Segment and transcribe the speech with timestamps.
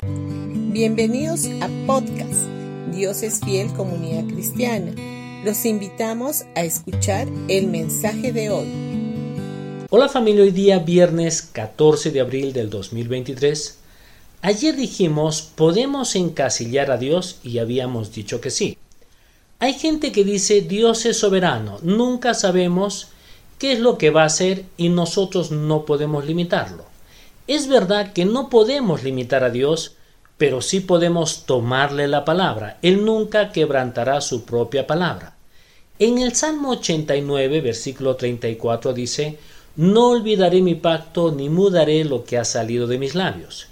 [0.00, 2.46] Bienvenidos a podcast
[2.94, 4.92] Dios es fiel comunidad cristiana.
[5.44, 9.86] Los invitamos a escuchar el mensaje de hoy.
[9.90, 13.76] Hola familia, hoy día viernes 14 de abril del 2023.
[14.42, 18.78] Ayer dijimos, podemos encasillar a Dios y habíamos dicho que sí.
[19.58, 23.08] Hay gente que dice, Dios es soberano, nunca sabemos
[23.58, 26.87] qué es lo que va a hacer y nosotros no podemos limitarlo.
[27.48, 29.96] Es verdad que no podemos limitar a Dios,
[30.36, 32.76] pero sí podemos tomarle la palabra.
[32.82, 35.34] Él nunca quebrantará su propia palabra.
[35.98, 39.38] En el Salmo 89, versículo 34 dice,
[39.76, 43.68] No olvidaré mi pacto ni mudaré lo que ha salido de mis labios.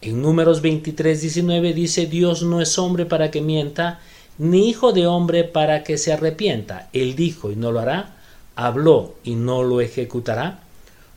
[0.00, 4.00] En números 23, 19 dice, Dios no es hombre para que mienta,
[4.38, 6.88] ni hijo de hombre para que se arrepienta.
[6.94, 8.16] Él dijo y no lo hará,
[8.56, 10.60] habló y no lo ejecutará.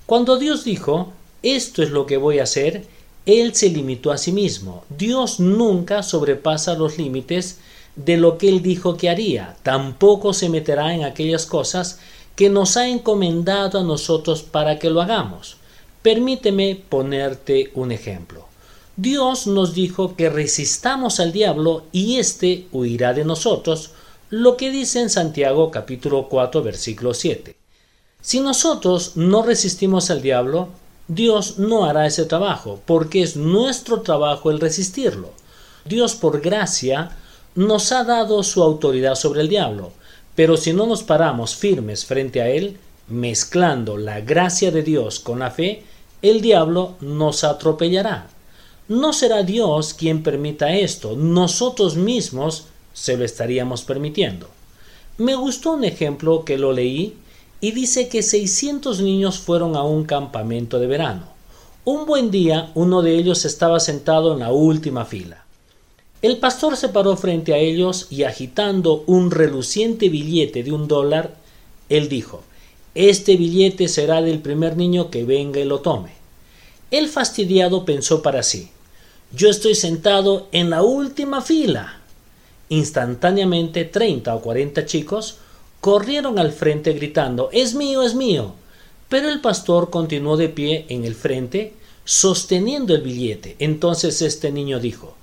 [0.05, 2.86] Cuando Dios dijo, esto es lo que voy a hacer,
[3.26, 4.84] Él se limitó a sí mismo.
[4.90, 7.59] Dios nunca sobrepasa los límites
[7.95, 9.55] de lo que Él dijo que haría.
[9.63, 11.99] Tampoco se meterá en aquellas cosas
[12.35, 15.57] que nos ha encomendado a nosotros para que lo hagamos.
[16.01, 18.48] Permíteme ponerte un ejemplo.
[18.96, 23.91] Dios nos dijo que resistamos al diablo y éste huirá de nosotros,
[24.29, 27.55] lo que dice en Santiago capítulo 4 versículo 7.
[28.21, 30.70] Si nosotros no resistimos al diablo,
[31.13, 35.31] Dios no hará ese trabajo, porque es nuestro trabajo el resistirlo.
[35.84, 37.17] Dios por gracia
[37.54, 39.91] nos ha dado su autoridad sobre el diablo,
[40.35, 42.77] pero si no nos paramos firmes frente a él,
[43.09, 45.84] mezclando la gracia de Dios con la fe,
[46.21, 48.29] el diablo nos atropellará.
[48.87, 54.48] No será Dios quien permita esto, nosotros mismos se lo estaríamos permitiendo.
[55.17, 57.17] Me gustó un ejemplo que lo leí
[57.62, 61.23] y dice que 600 niños fueron a un campamento de verano.
[61.85, 65.45] Un buen día uno de ellos estaba sentado en la última fila.
[66.23, 71.35] El pastor se paró frente a ellos y agitando un reluciente billete de un dólar,
[71.89, 72.44] él dijo,
[72.94, 76.11] Este billete será del primer niño que venga y lo tome.
[76.89, 78.69] El fastidiado pensó para sí,
[79.33, 82.01] yo estoy sentado en la última fila.
[82.69, 85.38] Instantáneamente treinta o cuarenta chicos
[85.81, 88.53] corrieron al frente gritando Es mío, es mío.
[89.09, 91.74] Pero el pastor continuó de pie en el frente,
[92.06, 93.58] sosteniendo el billete.
[93.59, 95.16] Entonces este niño dijo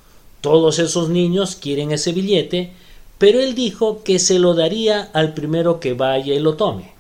[0.43, 2.73] Todos esos niños quieren ese billete,
[3.17, 6.93] pero él dijo que se lo daría al primero que vaya y lo tome.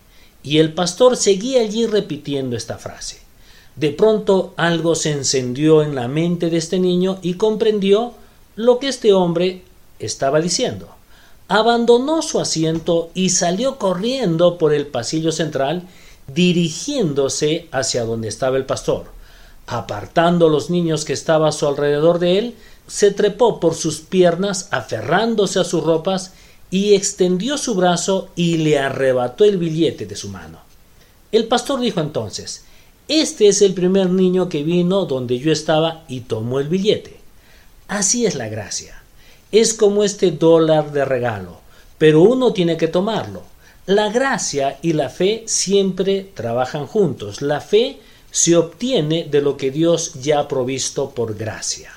[0.42, 3.18] Y el pastor seguía allí repitiendo esta frase.
[3.76, 8.14] De pronto algo se encendió en la mente de este niño y comprendió
[8.56, 9.62] lo que este hombre
[10.00, 10.97] estaba diciendo.
[11.48, 15.88] Abandonó su asiento y salió corriendo por el pasillo central
[16.32, 19.06] dirigiéndose hacia donde estaba el pastor.
[19.66, 22.54] Apartando los niños que estaban a su alrededor de él,
[22.86, 26.32] se trepó por sus piernas aferrándose a sus ropas
[26.70, 30.60] y extendió su brazo y le arrebató el billete de su mano.
[31.32, 32.64] El pastor dijo entonces
[33.08, 37.16] este es el primer niño que vino donde yo estaba y tomó el billete.
[37.88, 38.97] Así es la gracia.
[39.50, 41.60] Es como este dólar de regalo,
[41.96, 43.42] pero uno tiene que tomarlo.
[43.86, 47.40] La gracia y la fe siempre trabajan juntos.
[47.40, 47.98] La fe
[48.30, 51.90] se obtiene de lo que Dios ya ha provisto por gracia.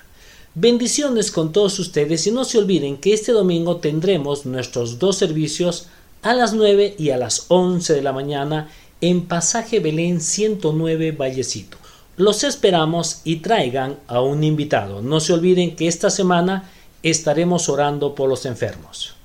[0.55, 5.87] Bendiciones con todos ustedes y no se olviden que este domingo tendremos nuestros dos servicios
[6.21, 8.69] a las 9 y a las 11 de la mañana
[9.01, 11.77] en Pasaje Belén 109 Vallecito.
[12.15, 15.01] Los esperamos y traigan a un invitado.
[15.01, 16.69] No se olviden que esta semana
[17.03, 19.15] estaremos orando por los enfermos.